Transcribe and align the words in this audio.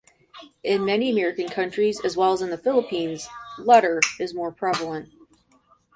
In 0.63 0.83
many 0.83 1.11
American 1.11 1.47
countries 1.47 2.01
as 2.03 2.17
well 2.17 2.33
as 2.33 2.41
in 2.41 2.49
The 2.49 2.57
Philippines, 2.57 3.27
'Letter' 3.59 4.01
is 4.19 4.33
more 4.33 4.51
prevalent. 4.51 5.09